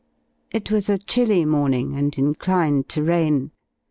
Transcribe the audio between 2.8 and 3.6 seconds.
to rain.